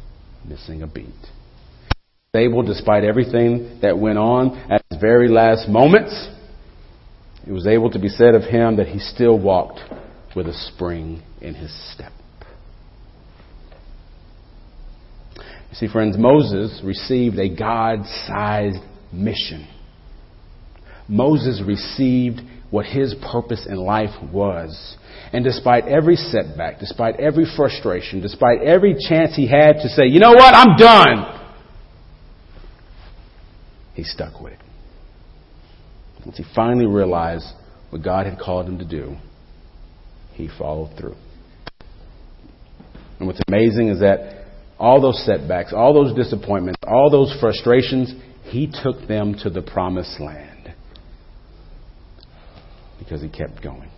missing 0.46 0.82
a 0.82 0.86
beat 0.86 1.14
able, 2.34 2.62
despite 2.62 3.04
everything 3.04 3.78
that 3.82 3.98
went 3.98 4.16
on 4.16 4.56
at 4.72 4.82
his 4.90 4.98
very 4.98 5.28
last 5.28 5.68
moments, 5.68 6.30
it 7.46 7.52
was 7.52 7.66
able 7.66 7.90
to 7.90 7.98
be 7.98 8.08
said 8.08 8.34
of 8.34 8.44
him 8.44 8.76
that 8.76 8.86
he 8.86 8.98
still 8.98 9.38
walked 9.38 9.80
with 10.34 10.46
a 10.46 10.54
spring 10.54 11.22
in 11.42 11.54
his 11.54 11.70
step. 11.92 12.10
You 15.36 15.74
see, 15.74 15.88
friends, 15.88 16.16
Moses 16.16 16.80
received 16.82 17.38
a 17.38 17.54
God 17.54 18.06
sized 18.26 18.80
mission. 19.12 19.68
Moses 21.06 21.62
received 21.62 22.40
what 22.72 22.86
his 22.86 23.14
purpose 23.30 23.66
in 23.68 23.76
life 23.76 24.14
was. 24.32 24.96
And 25.30 25.44
despite 25.44 25.84
every 25.84 26.16
setback, 26.16 26.80
despite 26.80 27.20
every 27.20 27.44
frustration, 27.54 28.22
despite 28.22 28.62
every 28.62 28.96
chance 29.08 29.36
he 29.36 29.46
had 29.46 29.74
to 29.82 29.88
say, 29.90 30.06
you 30.06 30.18
know 30.18 30.32
what, 30.32 30.54
I'm 30.54 30.76
done, 30.78 31.50
he 33.92 34.02
stuck 34.02 34.40
with 34.40 34.54
it. 34.54 34.58
Once 36.24 36.38
he 36.38 36.44
finally 36.56 36.86
realized 36.86 37.44
what 37.90 38.02
God 38.02 38.24
had 38.24 38.38
called 38.38 38.66
him 38.66 38.78
to 38.78 38.86
do, 38.86 39.16
he 40.32 40.48
followed 40.58 40.98
through. 40.98 41.16
And 43.18 43.28
what's 43.28 43.42
amazing 43.48 43.88
is 43.88 44.00
that 44.00 44.46
all 44.78 45.02
those 45.02 45.22
setbacks, 45.26 45.74
all 45.74 45.92
those 45.92 46.16
disappointments, 46.16 46.78
all 46.86 47.10
those 47.10 47.36
frustrations, 47.38 48.14
he 48.44 48.72
took 48.82 49.06
them 49.06 49.34
to 49.42 49.50
the 49.50 49.60
promised 49.60 50.18
land 50.18 50.51
because 53.12 53.20
he 53.20 53.28
kept 53.28 53.62
going. 53.62 53.90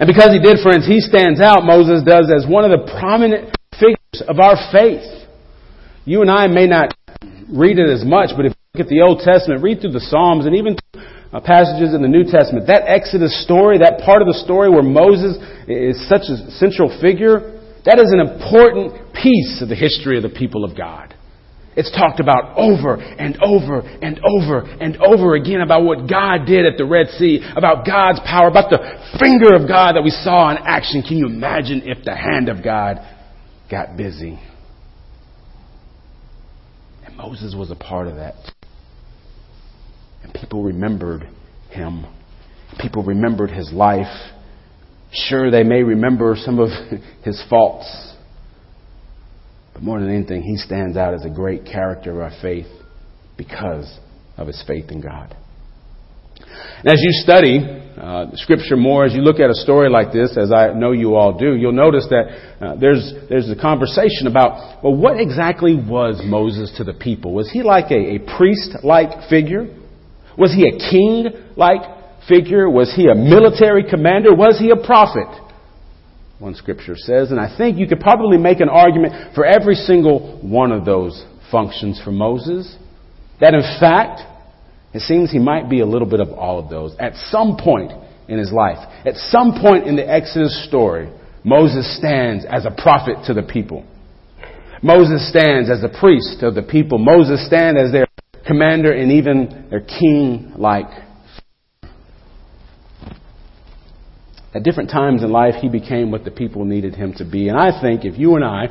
And 0.00 0.08
because 0.08 0.32
he 0.32 0.40
did, 0.40 0.64
friends, 0.64 0.88
he 0.88 0.98
stands 1.00 1.42
out, 1.44 1.60
Moses 1.62 2.00
does, 2.08 2.32
as 2.32 2.48
one 2.48 2.64
of 2.64 2.72
the 2.72 2.88
prominent 2.98 3.52
figures 3.76 4.24
of 4.24 4.40
our 4.40 4.56
faith. 4.72 5.04
You 6.06 6.22
and 6.22 6.30
I 6.30 6.46
may 6.46 6.66
not 6.66 6.96
read 7.52 7.78
it 7.78 7.90
as 7.90 8.02
much, 8.02 8.30
but 8.32 8.46
if 8.46 8.56
you 8.56 8.64
look 8.72 8.86
at 8.86 8.88
the 8.88 9.02
Old 9.02 9.20
Testament, 9.20 9.62
read 9.62 9.82
through 9.82 9.92
the 9.92 10.00
Psalms 10.00 10.46
and 10.46 10.56
even 10.56 10.74
uh, 10.94 11.40
passages 11.44 11.92
in 11.92 12.00
the 12.00 12.08
New 12.08 12.24
Testament, 12.24 12.66
that 12.68 12.88
Exodus 12.88 13.44
story, 13.44 13.76
that 13.84 14.00
part 14.06 14.22
of 14.22 14.26
the 14.26 14.40
story 14.40 14.70
where 14.70 14.80
Moses 14.82 15.36
is 15.68 16.00
such 16.08 16.32
a 16.32 16.40
central 16.56 16.88
figure, 16.96 17.60
that 17.84 18.00
is 18.00 18.08
an 18.08 18.24
important 18.24 19.12
piece 19.12 19.60
of 19.60 19.68
the 19.68 19.76
history 19.76 20.16
of 20.16 20.22
the 20.22 20.32
people 20.32 20.64
of 20.64 20.72
God. 20.72 21.12
It's 21.80 21.90
talked 21.92 22.20
about 22.20 22.58
over 22.58 22.96
and 22.96 23.38
over 23.42 23.80
and 23.80 24.20
over 24.22 24.60
and 24.60 24.98
over 24.98 25.34
again 25.34 25.62
about 25.62 25.82
what 25.82 26.10
God 26.10 26.44
did 26.44 26.66
at 26.66 26.76
the 26.76 26.84
Red 26.84 27.06
Sea, 27.16 27.40
about 27.56 27.86
God's 27.86 28.20
power, 28.20 28.48
about 28.48 28.68
the 28.68 29.16
finger 29.18 29.54
of 29.54 29.66
God 29.66 29.96
that 29.96 30.02
we 30.02 30.10
saw 30.10 30.50
in 30.50 30.58
action. 30.58 31.00
Can 31.00 31.16
you 31.16 31.24
imagine 31.24 31.80
if 31.86 32.04
the 32.04 32.14
hand 32.14 32.50
of 32.50 32.62
God 32.62 32.98
got 33.70 33.96
busy? 33.96 34.38
And 37.06 37.16
Moses 37.16 37.54
was 37.56 37.70
a 37.70 37.76
part 37.76 38.06
of 38.06 38.16
that. 38.16 38.34
And 40.22 40.34
people 40.34 40.62
remembered 40.62 41.26
him. 41.70 42.04
People 42.78 43.04
remembered 43.04 43.50
his 43.50 43.72
life. 43.72 44.14
Sure, 45.12 45.50
they 45.50 45.62
may 45.62 45.82
remember 45.82 46.36
some 46.36 46.58
of 46.58 46.68
his 47.24 47.42
faults. 47.48 48.16
But 49.80 49.86
more 49.86 49.98
than 49.98 50.14
anything, 50.14 50.42
he 50.42 50.56
stands 50.56 50.98
out 50.98 51.14
as 51.14 51.24
a 51.24 51.30
great 51.30 51.64
character 51.64 52.10
of 52.12 52.18
our 52.18 52.38
faith 52.42 52.66
because 53.38 53.98
of 54.36 54.46
his 54.46 54.62
faith 54.66 54.90
in 54.90 55.00
God. 55.00 55.34
And 56.82 56.92
as 56.92 57.00
you 57.00 57.12
study 57.12 57.60
uh, 57.96 58.26
Scripture 58.34 58.76
more, 58.76 59.06
as 59.06 59.14
you 59.14 59.22
look 59.22 59.40
at 59.40 59.48
a 59.48 59.54
story 59.54 59.88
like 59.88 60.12
this, 60.12 60.36
as 60.36 60.52
I 60.52 60.74
know 60.74 60.92
you 60.92 61.14
all 61.14 61.38
do, 61.38 61.54
you'll 61.54 61.72
notice 61.72 62.06
that 62.10 62.24
uh, 62.60 62.76
there's 62.76 63.12
there's 63.30 63.48
a 63.50 63.56
conversation 63.56 64.26
about 64.26 64.84
well, 64.84 64.94
what 64.94 65.18
exactly 65.18 65.74
was 65.74 66.20
Moses 66.24 66.72
to 66.76 66.84
the 66.84 66.94
people? 66.94 67.32
Was 67.32 67.50
he 67.50 67.62
like 67.62 67.90
a, 67.90 68.16
a 68.16 68.18
priest-like 68.36 69.28
figure? 69.30 69.66
Was 70.36 70.52
he 70.52 70.68
a 70.68 70.78
king-like 70.90 72.26
figure? 72.28 72.68
Was 72.68 72.92
he 72.94 73.08
a 73.08 73.14
military 73.14 73.84
commander? 73.88 74.34
Was 74.34 74.58
he 74.58 74.70
a 74.70 74.76
prophet? 74.76 75.28
One 76.40 76.54
scripture 76.54 76.96
says, 76.96 77.30
and 77.30 77.38
I 77.38 77.54
think 77.54 77.76
you 77.76 77.86
could 77.86 78.00
probably 78.00 78.38
make 78.38 78.60
an 78.60 78.70
argument 78.70 79.34
for 79.34 79.44
every 79.44 79.74
single 79.74 80.40
one 80.40 80.72
of 80.72 80.86
those 80.86 81.22
functions 81.52 82.00
for 82.02 82.12
Moses. 82.12 82.78
That 83.42 83.52
in 83.52 83.60
fact, 83.78 84.22
it 84.94 85.02
seems 85.02 85.30
he 85.30 85.38
might 85.38 85.68
be 85.68 85.80
a 85.80 85.86
little 85.86 86.08
bit 86.08 86.20
of 86.20 86.30
all 86.30 86.58
of 86.58 86.70
those 86.70 86.96
at 86.98 87.14
some 87.28 87.58
point 87.62 87.92
in 88.26 88.38
his 88.38 88.52
life. 88.52 88.78
At 89.04 89.16
some 89.16 89.60
point 89.60 89.86
in 89.86 89.96
the 89.96 90.10
Exodus 90.10 90.66
story, 90.66 91.12
Moses 91.44 91.94
stands 91.98 92.46
as 92.46 92.64
a 92.64 92.70
prophet 92.70 93.16
to 93.26 93.34
the 93.34 93.42
people. 93.42 93.84
Moses 94.82 95.28
stands 95.28 95.68
as 95.68 95.84
a 95.84 95.90
priest 96.00 96.42
of 96.42 96.54
the 96.54 96.62
people. 96.62 96.96
Moses 96.96 97.46
stands 97.46 97.78
as 97.78 97.92
their 97.92 98.06
commander 98.46 98.92
and 98.92 99.12
even 99.12 99.66
their 99.68 99.80
king 99.80 100.54
like. 100.56 100.88
At 104.52 104.64
different 104.64 104.90
times 104.90 105.22
in 105.22 105.30
life, 105.30 105.54
he 105.60 105.68
became 105.68 106.10
what 106.10 106.24
the 106.24 106.30
people 106.30 106.64
needed 106.64 106.94
him 106.94 107.14
to 107.18 107.24
be. 107.24 107.48
And 107.48 107.56
I 107.56 107.80
think 107.80 108.04
if 108.04 108.18
you 108.18 108.34
and 108.34 108.44
I 108.44 108.66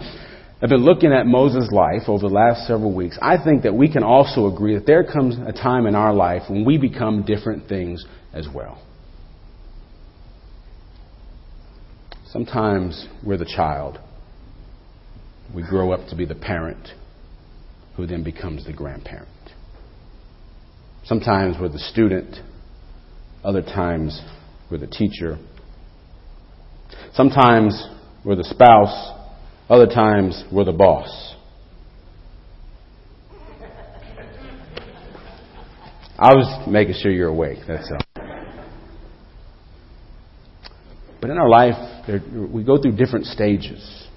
have 0.59 0.69
been 0.69 0.83
looking 0.83 1.13
at 1.13 1.25
Moses' 1.25 1.71
life 1.71 2.09
over 2.09 2.27
the 2.27 2.33
last 2.33 2.67
several 2.67 2.93
weeks, 2.93 3.17
I 3.21 3.41
think 3.41 3.63
that 3.63 3.73
we 3.73 3.91
can 3.91 4.03
also 4.03 4.47
agree 4.47 4.75
that 4.75 4.85
there 4.85 5.05
comes 5.05 5.37
a 5.37 5.53
time 5.53 5.85
in 5.85 5.95
our 5.95 6.13
life 6.13 6.43
when 6.49 6.65
we 6.65 6.77
become 6.77 7.23
different 7.23 7.69
things 7.69 8.03
as 8.33 8.47
well. 8.53 8.83
Sometimes 12.27 13.07
we're 13.25 13.37
the 13.37 13.45
child. 13.45 13.99
We 15.55 15.63
grow 15.63 15.93
up 15.93 16.09
to 16.09 16.15
be 16.15 16.25
the 16.25 16.35
parent 16.35 16.89
who 17.95 18.05
then 18.05 18.23
becomes 18.23 18.65
the 18.65 18.73
grandparent. 18.73 19.29
Sometimes 21.05 21.55
we're 21.59 21.69
the 21.69 21.79
student. 21.79 22.35
Other 23.43 23.61
times 23.61 24.21
we're 24.69 24.77
the 24.77 24.87
teacher. 24.87 25.39
Sometimes 27.13 27.87
we're 28.23 28.35
the 28.35 28.43
spouse 28.43 29.13
other 29.69 29.87
times, 29.87 30.43
we're 30.51 30.63
the 30.63 30.71
boss. 30.71 31.35
I 36.17 36.33
was 36.33 36.67
making 36.67 36.95
sure 37.01 37.11
you're 37.11 37.29
awake, 37.29 37.59
that's 37.67 37.89
all. 37.91 38.23
But 41.21 41.29
in 41.29 41.37
our 41.37 41.49
life, 41.49 41.75
we 42.53 42.63
go 42.63 42.81
through 42.81 42.95
different 42.95 43.25
stages. 43.25 44.07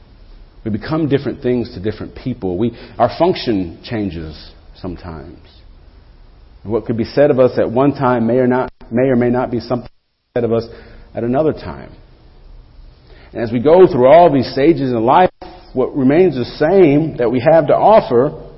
We 0.64 0.70
become 0.70 1.08
different 1.08 1.42
things 1.42 1.74
to 1.74 1.80
different 1.80 2.16
people. 2.16 2.58
We, 2.58 2.76
our 2.98 3.10
function 3.18 3.80
changes 3.84 4.52
sometimes. 4.76 5.38
What 6.62 6.84
could 6.84 6.96
be 6.96 7.04
said 7.04 7.30
of 7.30 7.40
us 7.40 7.58
at 7.58 7.70
one 7.70 7.92
time 7.92 8.26
may 8.26 8.36
or, 8.36 8.46
not, 8.46 8.72
may 8.90 9.08
or 9.08 9.16
may 9.16 9.30
not 9.30 9.50
be 9.50 9.60
something 9.60 9.90
said 10.34 10.44
of 10.44 10.52
us 10.52 10.64
at 11.14 11.24
another 11.24 11.52
time. 11.52 11.92
And 13.32 13.42
as 13.42 13.50
we 13.50 13.60
go 13.60 13.86
through 13.86 14.06
all 14.06 14.32
these 14.32 14.52
stages 14.52 14.90
in 14.90 15.04
life, 15.04 15.30
what 15.72 15.96
remains 15.96 16.34
the 16.34 16.44
same 16.44 17.16
that 17.16 17.30
we 17.30 17.40
have 17.40 17.68
to 17.68 17.74
offer 17.74 18.50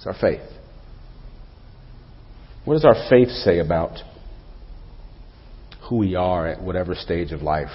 is 0.00 0.06
our 0.06 0.14
faith. 0.18 0.40
What 2.64 2.74
does 2.74 2.84
our 2.84 3.08
faith 3.10 3.28
say 3.28 3.58
about 3.58 3.98
who 5.88 5.98
we 5.98 6.14
are 6.14 6.46
at 6.46 6.62
whatever 6.62 6.94
stage 6.94 7.32
of 7.32 7.42
life 7.42 7.68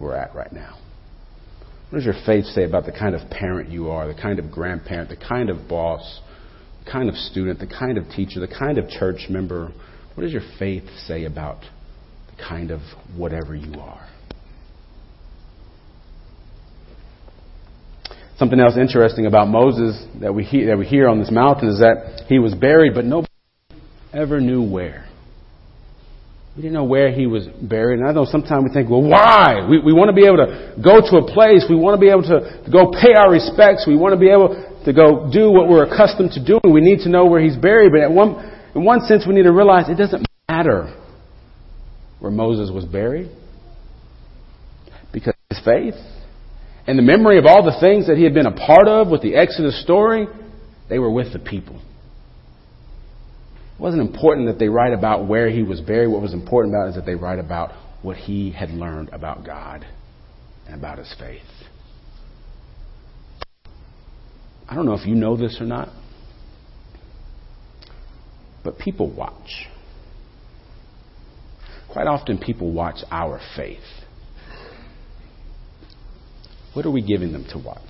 we're 0.00 0.16
at 0.16 0.34
right 0.34 0.52
now? 0.52 0.78
What 1.90 1.98
does 1.98 2.04
your 2.04 2.14
faith 2.26 2.44
say 2.46 2.64
about 2.64 2.86
the 2.86 2.92
kind 2.92 3.14
of 3.14 3.30
parent 3.30 3.70
you 3.70 3.90
are, 3.90 4.12
the 4.12 4.20
kind 4.20 4.38
of 4.38 4.50
grandparent, 4.50 5.10
the 5.10 5.16
kind 5.16 5.48
of 5.48 5.68
boss, 5.68 6.20
the 6.84 6.90
kind 6.90 7.08
of 7.08 7.14
student, 7.14 7.60
the 7.60 7.66
kind 7.66 7.96
of 7.96 8.08
teacher, 8.10 8.40
the 8.40 8.48
kind 8.48 8.78
of 8.78 8.88
church 8.88 9.26
member? 9.30 9.72
What 10.14 10.24
does 10.24 10.32
your 10.32 10.42
faith 10.58 10.84
say 11.06 11.24
about 11.24 11.62
kind 12.38 12.70
of 12.70 12.80
whatever 13.16 13.54
you 13.54 13.80
are? 13.80 14.08
Something 18.38 18.60
else 18.60 18.76
interesting 18.76 19.26
about 19.26 19.48
Moses 19.48 20.00
that 20.20 20.32
we 20.32 20.44
hear, 20.44 20.68
that 20.68 20.78
we 20.78 20.86
hear 20.86 21.08
on 21.08 21.18
this 21.18 21.30
mountain 21.30 21.68
is 21.70 21.80
that 21.80 22.26
he 22.28 22.38
was 22.38 22.54
buried, 22.54 22.94
but 22.94 23.04
nobody 23.04 23.32
ever 24.12 24.40
knew 24.40 24.62
where. 24.62 25.08
We 26.54 26.62
didn't 26.62 26.74
know 26.74 26.84
where 26.84 27.10
he 27.10 27.26
was 27.26 27.46
buried. 27.46 27.98
And 27.98 28.08
I 28.08 28.12
know 28.12 28.24
sometimes 28.24 28.64
we 28.68 28.74
think, 28.74 28.90
well, 28.90 29.02
why? 29.02 29.66
We, 29.68 29.78
we 29.78 29.92
want 29.92 30.10
to 30.10 30.14
be 30.14 30.26
able 30.26 30.38
to 30.38 30.74
go 30.82 30.98
to 30.98 31.16
a 31.18 31.26
place. 31.26 31.66
We 31.68 31.74
want 31.74 31.94
to 31.94 32.00
be 32.00 32.10
able 32.10 32.22
to, 32.22 32.62
to 32.62 32.70
go 32.70 32.90
pay 32.90 33.14
our 33.14 33.30
respects. 33.30 33.86
We 33.86 33.96
want 33.96 34.14
to 34.14 34.18
be 34.18 34.30
able 34.30 34.54
to 34.86 34.92
go 34.92 35.30
do 35.30 35.50
what 35.50 35.68
we're 35.68 35.86
accustomed 35.86 36.32
to 36.38 36.44
doing. 36.44 36.66
We 36.70 36.80
need 36.80 37.06
to 37.06 37.10
know 37.10 37.26
where 37.26 37.42
he's 37.42 37.56
buried. 37.56 37.90
But 37.90 38.10
one, 38.10 38.38
in 38.74 38.84
one 38.84 39.02
sense, 39.02 39.26
we 39.26 39.34
need 39.34 39.50
to 39.50 39.52
realize 39.52 39.88
it 39.88 39.98
doesn't 39.98 40.26
matter 40.48 40.94
where 42.20 42.30
Moses 42.30 42.70
was 42.72 42.84
buried 42.84 43.30
because 45.12 45.34
his 45.50 45.60
faith 45.64 45.94
and 46.86 46.98
the 46.98 47.02
memory 47.02 47.38
of 47.38 47.46
all 47.46 47.62
the 47.62 47.78
things 47.80 48.06
that 48.06 48.16
he 48.16 48.24
had 48.24 48.34
been 48.34 48.46
a 48.46 48.52
part 48.52 48.88
of 48.88 49.08
with 49.08 49.20
the 49.20 49.36
Exodus 49.36 49.80
story, 49.82 50.26
they 50.88 50.98
were 50.98 51.10
with 51.10 51.32
the 51.32 51.38
people. 51.38 51.76
It 51.76 53.80
wasn't 53.80 54.02
important 54.02 54.48
that 54.48 54.58
they 54.58 54.68
write 54.68 54.94
about 54.94 55.28
where 55.28 55.50
he 55.50 55.62
was 55.62 55.80
buried. 55.80 56.08
What 56.08 56.22
was 56.22 56.32
important 56.32 56.74
about 56.74 56.88
is 56.88 56.94
that 56.94 57.04
they 57.04 57.14
write 57.14 57.38
about 57.38 57.72
what 58.02 58.16
he 58.16 58.50
had 58.50 58.70
learned 58.70 59.10
about 59.10 59.44
God 59.44 59.86
and 60.66 60.74
about 60.74 60.98
his 60.98 61.14
faith. 61.18 61.42
I 64.68 64.74
don't 64.74 64.84
know 64.84 64.94
if 64.94 65.06
you 65.06 65.14
know 65.14 65.36
this 65.36 65.58
or 65.60 65.64
not, 65.64 65.88
but 68.64 68.78
people 68.78 69.14
watch. 69.14 69.66
Quite 71.92 72.06
often, 72.06 72.38
people 72.38 72.72
watch 72.72 72.98
our 73.10 73.40
faith. 73.56 73.80
What 76.74 76.86
are 76.86 76.90
we 76.90 77.02
giving 77.02 77.32
them 77.32 77.44
to 77.52 77.58
watch? 77.58 77.80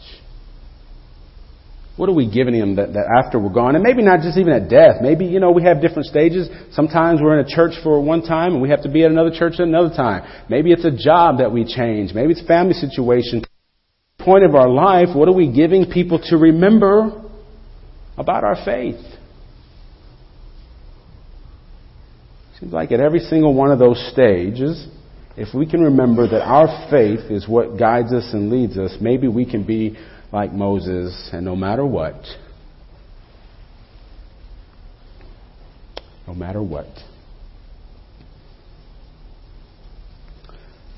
What 1.97 2.09
are 2.09 2.15
we 2.15 2.31
giving 2.31 2.57
them 2.59 2.77
that, 2.77 2.93
that 2.93 3.07
after 3.25 3.41
we're 3.41 3.53
gone? 3.53 3.75
And 3.75 3.83
maybe 3.83 4.03
not 4.03 4.21
just 4.21 4.39
even 4.39 4.53
at 4.53 4.71
death. 4.71 5.03
Maybe, 5.03 5.27
you 5.27 5.41
know, 5.41 5.51
we 5.51 5.65
have 5.65 5.83
different 5.83 6.07
stages. 6.07 6.49
Sometimes 6.71 7.21
we're 7.21 7.41
in 7.41 7.45
a 7.45 7.49
church 7.49 7.73
for 7.83 8.01
one 8.01 8.23
time 8.23 8.53
and 8.53 8.63
we 8.63 8.71
have 8.71 8.85
to 8.85 8.89
be 8.89 9.03
at 9.05 9.11
another 9.11 9.33
church 9.37 9.55
at 9.55 9.67
another 9.67 9.93
time. 9.95 10.23
Maybe 10.49 10.71
it's 10.71 10.85
a 10.85 10.93
job 10.93 11.39
that 11.39 11.51
we 11.51 11.65
change. 11.65 12.15
Maybe 12.15 12.33
it's 12.33 12.47
family 12.47 12.75
situation. 12.75 13.43
Point 14.21 14.45
of 14.45 14.55
our 14.55 14.69
life, 14.69 15.09
what 15.13 15.29
are 15.29 15.35
we 15.35 15.53
giving 15.53 15.91
people 15.91 16.21
to 16.31 16.37
remember 16.37 17.25
about 18.17 18.45
our 18.45 18.57
faith? 18.65 19.18
Seems 22.61 22.73
like 22.73 22.91
at 22.93 23.01
every 23.01 23.21
single 23.21 23.55
one 23.55 23.71
of 23.71 23.79
those 23.79 23.99
stages, 24.13 24.89
if 25.37 25.55
we 25.55 25.67
can 25.67 25.81
remember 25.81 26.27
that 26.29 26.43
our 26.43 26.89
faith 26.91 27.31
is 27.31 27.47
what 27.49 27.79
guides 27.79 28.13
us 28.13 28.31
and 28.33 28.51
leads 28.51 28.77
us, 28.77 28.97
maybe 29.01 29.29
we 29.29 29.49
can 29.49 29.65
be 29.65 29.97
like 30.33 30.53
Moses, 30.53 31.31
and 31.33 31.45
no 31.45 31.55
matter 31.55 31.87
what, 31.87 32.21
no 36.27 36.35
matter 36.35 36.63
what. 36.63 36.87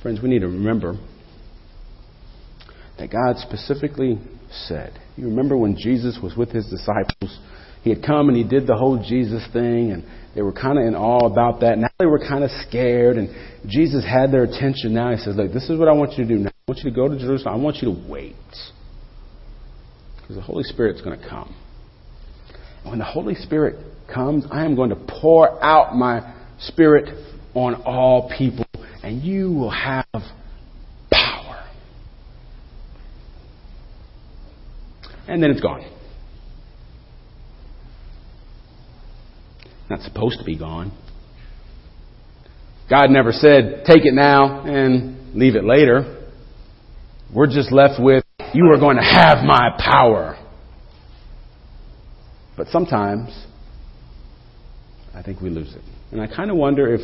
Friends, 0.02 0.20
we 0.22 0.30
need 0.30 0.40
to 0.40 0.48
remember 0.48 0.98
that 2.98 3.10
God 3.10 3.36
specifically 3.36 4.18
said. 4.50 4.98
You 5.16 5.26
remember 5.26 5.56
when 5.56 5.76
Jesus 5.76 6.18
was 6.22 6.34
with 6.34 6.50
his 6.50 6.66
disciples? 6.70 7.38
He 7.82 7.90
had 7.90 8.02
come 8.04 8.28
and 8.28 8.36
he 8.36 8.44
did 8.44 8.66
the 8.66 8.76
whole 8.76 9.02
Jesus 9.02 9.42
thing, 9.52 9.92
and 9.92 10.04
they 10.34 10.42
were 10.42 10.52
kind 10.52 10.78
of 10.78 10.84
in 10.84 10.94
awe 10.94 11.26
about 11.26 11.60
that. 11.60 11.78
Now 11.78 11.88
they 11.98 12.06
were 12.06 12.18
kind 12.18 12.44
of 12.44 12.50
scared, 12.68 13.16
and 13.16 13.30
Jesus 13.66 14.04
had 14.04 14.30
their 14.32 14.44
attention. 14.44 14.94
Now 14.94 15.10
he 15.10 15.16
says, 15.16 15.36
Look, 15.36 15.52
this 15.52 15.68
is 15.70 15.78
what 15.78 15.88
I 15.88 15.92
want 15.92 16.12
you 16.12 16.24
to 16.24 16.28
do. 16.28 16.38
Now 16.38 16.50
I 16.50 16.70
want 16.70 16.80
you 16.84 16.90
to 16.90 16.96
go 16.96 17.08
to 17.08 17.18
Jerusalem. 17.18 17.54
I 17.54 17.62
want 17.62 17.76
you 17.76 17.92
to 17.92 18.10
wait. 18.10 18.36
Because 20.16 20.36
the 20.36 20.42
Holy 20.42 20.64
Spirit's 20.64 21.00
going 21.00 21.18
to 21.18 21.28
come. 21.28 21.54
And 22.82 22.90
when 22.90 22.98
the 22.98 23.04
Holy 23.04 23.34
Spirit 23.34 23.84
comes, 24.12 24.44
I 24.50 24.64
am 24.64 24.76
going 24.76 24.90
to 24.90 24.96
pour 24.96 25.62
out 25.62 25.94
my 25.94 26.34
Spirit 26.58 27.08
on 27.54 27.82
all 27.86 28.30
people, 28.36 28.66
and 29.02 29.22
you 29.22 29.50
will 29.52 29.70
have 29.70 30.04
power. 31.10 31.66
And 35.26 35.42
then 35.42 35.50
it's 35.50 35.60
gone. 35.60 35.84
Not 39.90 40.00
supposed 40.02 40.38
to 40.38 40.44
be 40.44 40.56
gone. 40.56 40.92
God 42.88 43.10
never 43.10 43.32
said, 43.32 43.84
take 43.84 44.04
it 44.04 44.14
now 44.14 44.62
and 44.64 45.36
leave 45.36 45.56
it 45.56 45.64
later. 45.64 46.28
We're 47.34 47.46
just 47.46 47.72
left 47.72 48.00
with, 48.00 48.24
you 48.54 48.66
are 48.72 48.78
going 48.78 48.96
to 48.96 49.02
have 49.02 49.44
my 49.44 49.76
power. 49.78 50.36
But 52.56 52.68
sometimes, 52.68 53.46
I 55.14 55.22
think 55.22 55.40
we 55.40 55.50
lose 55.50 55.74
it. 55.74 55.82
And 56.12 56.20
I 56.20 56.26
kind 56.26 56.50
of 56.50 56.56
wonder 56.56 56.92
if 56.92 57.00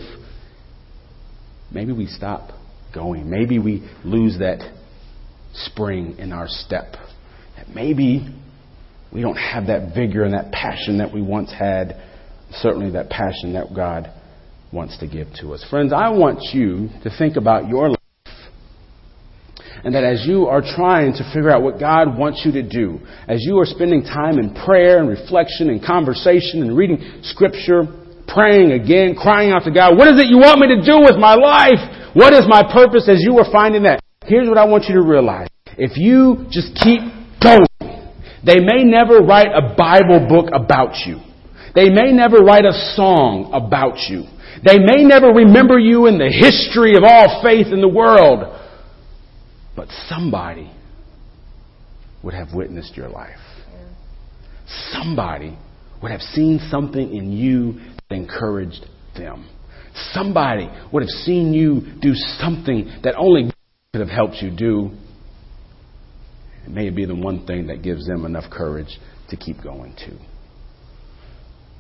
maybe 1.72 1.92
we 1.92 2.06
stop 2.06 2.50
going. 2.94 3.30
Maybe 3.30 3.58
we 3.58 3.88
lose 4.04 4.38
that 4.38 4.72
spring 5.54 6.16
in 6.18 6.32
our 6.32 6.46
step. 6.48 6.92
That 7.56 7.68
maybe 7.68 8.26
we 9.12 9.22
don't 9.22 9.36
have 9.36 9.68
that 9.68 9.94
vigor 9.94 10.24
and 10.24 10.34
that 10.34 10.52
passion 10.52 10.98
that 10.98 11.12
we 11.12 11.22
once 11.22 11.52
had 11.52 12.02
certainly 12.50 12.90
that 12.92 13.10
passion 13.10 13.52
that 13.54 13.74
God 13.74 14.10
wants 14.72 14.98
to 14.98 15.06
give 15.06 15.28
to 15.40 15.54
us. 15.54 15.64
Friends, 15.70 15.92
I 15.92 16.08
want 16.10 16.40
you 16.52 16.88
to 17.02 17.10
think 17.16 17.36
about 17.36 17.68
your 17.68 17.90
life. 17.90 17.96
And 19.84 19.94
that 19.94 20.04
as 20.04 20.26
you 20.26 20.46
are 20.46 20.62
trying 20.62 21.12
to 21.12 21.24
figure 21.32 21.50
out 21.50 21.62
what 21.62 21.78
God 21.78 22.18
wants 22.18 22.42
you 22.44 22.52
to 22.52 22.62
do, 22.62 22.98
as 23.28 23.44
you 23.44 23.58
are 23.58 23.66
spending 23.66 24.02
time 24.02 24.38
in 24.38 24.54
prayer 24.54 24.98
and 24.98 25.08
reflection 25.08 25.70
and 25.70 25.84
conversation 25.84 26.62
and 26.62 26.76
reading 26.76 27.20
scripture, 27.22 27.84
praying 28.26 28.72
again, 28.72 29.14
crying 29.14 29.52
out 29.52 29.62
to 29.64 29.70
God, 29.70 29.96
what 29.96 30.08
is 30.08 30.18
it 30.18 30.26
you 30.26 30.38
want 30.38 30.58
me 30.58 30.68
to 30.74 30.82
do 30.82 30.98
with 31.00 31.16
my 31.16 31.34
life? 31.34 31.78
What 32.14 32.32
is 32.32 32.46
my 32.48 32.62
purpose 32.72 33.08
as 33.08 33.22
you 33.22 33.38
are 33.38 33.46
finding 33.52 33.84
that? 33.84 34.00
Here's 34.24 34.48
what 34.48 34.58
I 34.58 34.64
want 34.64 34.84
you 34.88 34.94
to 34.94 35.02
realize. 35.02 35.48
If 35.78 35.96
you 35.96 36.46
just 36.50 36.74
keep 36.82 37.00
going, 37.40 37.66
they 38.44 38.58
may 38.58 38.82
never 38.82 39.20
write 39.20 39.52
a 39.54 39.74
Bible 39.76 40.26
book 40.28 40.50
about 40.52 40.96
you. 41.06 41.20
They 41.76 41.90
may 41.90 42.10
never 42.10 42.38
write 42.38 42.64
a 42.64 42.72
song 42.96 43.50
about 43.52 43.98
you. 44.08 44.24
They 44.64 44.78
may 44.78 45.04
never 45.04 45.28
remember 45.28 45.78
you 45.78 46.06
in 46.06 46.16
the 46.16 46.32
history 46.32 46.96
of 46.96 47.04
all 47.04 47.42
faith 47.42 47.66
in 47.66 47.82
the 47.82 47.88
world. 47.88 48.40
But 49.76 49.88
somebody 50.08 50.72
would 52.22 52.32
have 52.32 52.54
witnessed 52.54 52.96
your 52.96 53.10
life. 53.10 53.38
Somebody 54.90 55.58
would 56.02 56.10
have 56.10 56.22
seen 56.22 56.60
something 56.70 57.14
in 57.14 57.30
you 57.30 57.74
that 58.08 58.16
encouraged 58.16 58.86
them. 59.14 59.46
Somebody 60.12 60.70
would 60.94 61.02
have 61.02 61.10
seen 61.10 61.52
you 61.52 61.82
do 62.00 62.14
something 62.14 62.90
that 63.04 63.16
only 63.16 63.52
could 63.92 64.00
have 64.00 64.08
helped 64.08 64.36
you 64.40 64.50
do. 64.50 64.92
It 66.64 66.70
may 66.70 66.88
be 66.88 67.04
the 67.04 67.14
one 67.14 67.46
thing 67.46 67.66
that 67.66 67.82
gives 67.82 68.06
them 68.06 68.24
enough 68.24 68.50
courage 68.50 68.98
to 69.28 69.36
keep 69.36 69.62
going 69.62 69.94
too. 69.94 70.16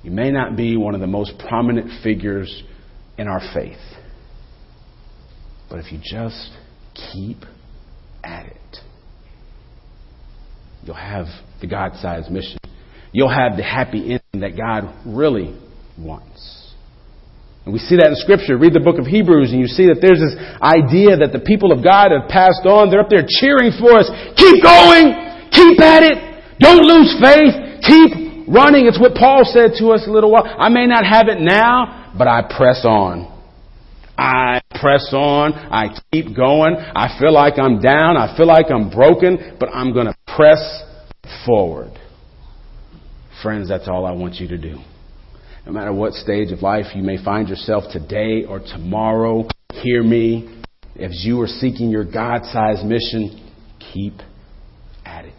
You 0.06 0.12
may 0.12 0.30
not 0.30 0.54
be 0.54 0.76
one 0.76 0.94
of 0.94 1.00
the 1.00 1.08
most 1.08 1.32
prominent 1.36 1.90
figures 2.04 2.62
in 3.18 3.26
our 3.26 3.40
faith, 3.52 3.82
but 5.68 5.80
if 5.80 5.90
you 5.90 5.98
just 5.98 6.52
keep 6.94 7.38
at 8.22 8.46
it, 8.46 8.76
you'll 10.84 10.94
have 10.94 11.26
the 11.60 11.66
God 11.66 11.94
sized 12.00 12.30
mission. 12.30 12.56
You'll 13.10 13.34
have 13.34 13.56
the 13.56 13.64
happy 13.64 13.98
ending 13.98 14.48
that 14.48 14.56
God 14.56 14.94
really 15.04 15.58
wants. 15.98 16.72
And 17.64 17.72
we 17.72 17.80
see 17.80 17.96
that 17.96 18.06
in 18.06 18.14
Scripture. 18.14 18.56
Read 18.56 18.74
the 18.74 18.86
book 18.86 19.00
of 19.00 19.06
Hebrews, 19.06 19.50
and 19.50 19.58
you 19.58 19.66
see 19.66 19.86
that 19.88 19.98
there's 20.00 20.22
this 20.22 20.38
idea 20.62 21.16
that 21.16 21.32
the 21.32 21.42
people 21.44 21.72
of 21.72 21.82
God 21.82 22.14
have 22.14 22.30
passed 22.30 22.62
on. 22.62 22.90
They're 22.90 23.02
up 23.02 23.10
there 23.10 23.26
cheering 23.26 23.74
for 23.74 23.98
us. 23.98 24.06
Keep 24.38 24.62
going! 24.62 25.50
Keep 25.50 25.82
at 25.82 26.06
it! 26.06 26.18
Don't 26.62 26.86
lose 26.86 27.10
faith! 27.18 27.82
Keep 27.82 28.25
running. 28.48 28.86
It's 28.86 29.00
what 29.00 29.14
Paul 29.14 29.42
said 29.44 29.72
to 29.78 29.88
us 29.90 30.04
a 30.06 30.10
little 30.10 30.30
while. 30.30 30.44
I 30.46 30.68
may 30.68 30.86
not 30.86 31.04
have 31.04 31.28
it 31.28 31.40
now, 31.40 32.12
but 32.16 32.28
I 32.28 32.42
press 32.42 32.84
on. 32.84 33.32
I 34.18 34.60
press 34.80 35.12
on. 35.12 35.52
I 35.52 35.98
keep 36.12 36.34
going. 36.34 36.76
I 36.76 37.18
feel 37.18 37.32
like 37.32 37.58
I'm 37.58 37.80
down. 37.80 38.16
I 38.16 38.36
feel 38.36 38.46
like 38.46 38.66
I'm 38.70 38.90
broken, 38.90 39.56
but 39.60 39.68
I'm 39.70 39.92
going 39.92 40.06
to 40.06 40.14
press 40.36 40.82
forward. 41.44 41.92
Friends, 43.42 43.68
that's 43.68 43.88
all 43.88 44.06
I 44.06 44.12
want 44.12 44.36
you 44.36 44.48
to 44.48 44.58
do. 44.58 44.78
No 45.66 45.72
matter 45.72 45.92
what 45.92 46.12
stage 46.12 46.52
of 46.52 46.62
life 46.62 46.86
you 46.94 47.02
may 47.02 47.22
find 47.22 47.48
yourself 47.48 47.84
today 47.92 48.44
or 48.48 48.60
tomorrow, 48.60 49.48
hear 49.72 50.02
me. 50.02 50.62
If 50.94 51.10
you 51.26 51.40
are 51.42 51.46
seeking 51.46 51.90
your 51.90 52.04
God 52.04 52.44
sized 52.44 52.84
mission, 52.84 53.52
keep 53.92 54.14
at 55.04 55.26
it. 55.26 55.34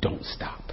Don't 0.00 0.24
stop. 0.24 0.63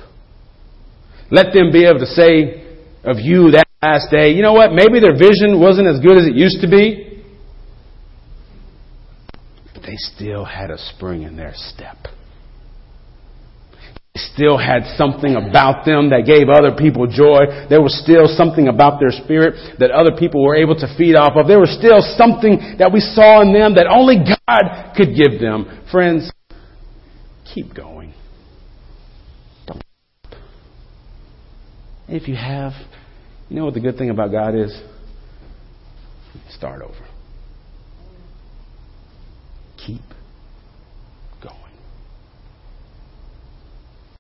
Let 1.32 1.54
them 1.54 1.72
be 1.72 1.86
able 1.86 2.00
to 2.00 2.06
say 2.06 2.68
of 3.04 3.18
you 3.20 3.52
that 3.52 3.68
last 3.82 4.12
day, 4.12 4.32
you 4.34 4.44
know 4.44 4.54
what, 4.54 4.74
maybe 4.74 5.00
their 5.00 5.18
vision 5.18 5.60
wasn't 5.60 5.88
as 5.88 6.00
good 6.00 6.18
as 6.18 6.28
it 6.28 6.36
used 6.36 6.62
to 6.62 6.68
be, 6.68 7.24
but 9.74 9.82
they 9.84 9.96
still 9.96 10.46
had 10.46 10.70
a 10.70 10.78
spring 10.78 11.24
in 11.24 11.36
their 11.36 11.54
step. 11.56 11.98
They 14.14 14.20
still 14.34 14.58
had 14.58 14.84
something 14.98 15.36
about 15.36 15.86
them 15.86 16.10
that 16.10 16.28
gave 16.28 16.50
other 16.50 16.76
people 16.76 17.08
joy. 17.08 17.48
There 17.70 17.82
was 17.82 17.98
still 18.04 18.28
something 18.28 18.68
about 18.68 19.00
their 19.00 19.12
spirit 19.12 19.80
that 19.80 19.90
other 19.90 20.12
people 20.12 20.44
were 20.44 20.56
able 20.56 20.76
to 20.76 20.96
feed 20.98 21.16
off 21.16 21.38
of. 21.38 21.48
There 21.48 21.60
was 21.62 21.72
still 21.80 22.04
something 22.18 22.76
that 22.78 22.92
we 22.92 23.00
saw 23.00 23.42
in 23.42 23.54
them 23.54 23.76
that 23.76 23.88
only 23.88 24.18
God 24.20 24.94
could 24.98 25.16
give 25.16 25.40
them. 25.40 25.80
Friends, 25.90 26.30
keep 27.56 27.74
going. 27.74 28.14
Don't 29.66 29.82
stop. 30.24 30.36
If 32.12 32.28
you 32.28 32.36
have, 32.36 32.74
you 33.48 33.56
know 33.56 33.64
what 33.64 33.74
the 33.74 33.80
good 33.80 33.98
thing 33.98 34.10
about 34.10 34.32
God 34.32 34.54
is? 34.54 34.78
Start 36.50 36.82
over. 36.82 37.08
Keep 39.78 40.02